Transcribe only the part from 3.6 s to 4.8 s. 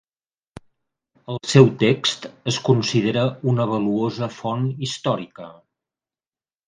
valuosa font